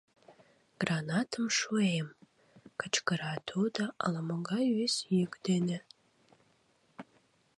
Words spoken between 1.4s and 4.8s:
шуэм!— кычкыра тудо, ала-могай